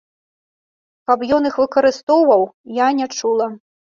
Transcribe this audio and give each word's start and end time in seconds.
Каб 1.11 1.19
ён 1.37 1.41
іх 1.49 1.59
выкарыстоўваў, 1.63 2.47
я 2.79 2.87
не 3.01 3.07
чула. 3.19 3.49